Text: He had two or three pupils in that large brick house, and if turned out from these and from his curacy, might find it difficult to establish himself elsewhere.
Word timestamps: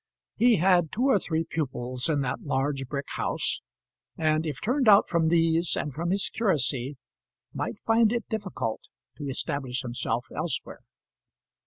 He 0.35 0.55
had 0.55 0.91
two 0.91 1.03
or 1.05 1.19
three 1.19 1.43
pupils 1.43 2.09
in 2.09 2.21
that 2.21 2.41
large 2.41 2.87
brick 2.87 3.05
house, 3.09 3.61
and 4.17 4.47
if 4.47 4.59
turned 4.59 4.87
out 4.89 5.07
from 5.07 5.27
these 5.27 5.75
and 5.77 5.93
from 5.93 6.09
his 6.09 6.27
curacy, 6.27 6.97
might 7.53 7.79
find 7.85 8.11
it 8.11 8.27
difficult 8.27 8.89
to 9.17 9.27
establish 9.29 9.83
himself 9.83 10.25
elsewhere. 10.35 10.79